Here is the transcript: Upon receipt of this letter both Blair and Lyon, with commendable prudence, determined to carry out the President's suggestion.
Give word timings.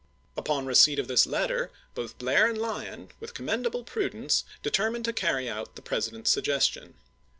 Upon 0.35 0.65
receipt 0.65 0.97
of 0.97 1.07
this 1.07 1.27
letter 1.27 1.69
both 1.93 2.17
Blair 2.17 2.49
and 2.49 2.57
Lyon, 2.57 3.09
with 3.19 3.35
commendable 3.35 3.83
prudence, 3.83 4.43
determined 4.63 5.05
to 5.05 5.13
carry 5.13 5.47
out 5.47 5.75
the 5.75 5.83
President's 5.83 6.31
suggestion. 6.31 6.95